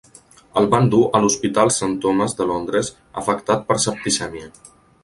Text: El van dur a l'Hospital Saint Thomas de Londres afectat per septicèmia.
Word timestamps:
El 0.61 0.69
van 0.71 0.89
dur 0.95 1.01
a 1.19 1.21
l'Hospital 1.25 1.71
Saint 1.77 1.95
Thomas 2.07 2.35
de 2.41 2.49
Londres 2.53 2.91
afectat 3.25 3.65
per 3.71 3.81
septicèmia. 3.89 4.53